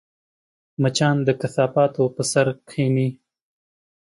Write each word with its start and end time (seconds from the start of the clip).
مچان 0.81 1.15
د 1.27 1.29
کثافاتو 1.41 2.03
پر 2.15 2.25
سر 2.31 2.47
کښېني 2.67 3.09